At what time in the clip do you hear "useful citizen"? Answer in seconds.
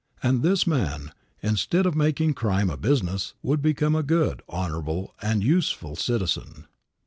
5.43-6.65